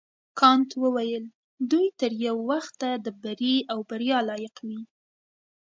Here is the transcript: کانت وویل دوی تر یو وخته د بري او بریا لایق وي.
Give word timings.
کانت 0.39 0.69
وویل 0.83 1.23
دوی 1.71 1.87
تر 1.99 2.11
یو 2.27 2.37
وخته 2.51 2.89
د 3.05 3.07
بري 3.23 3.55
او 3.71 3.79
بریا 3.89 4.19
لایق 4.29 4.55
وي. 4.67 4.81